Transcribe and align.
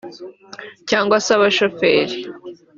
cyangwa 0.89 1.15
se 1.25 1.29
abashoferi 1.37 2.15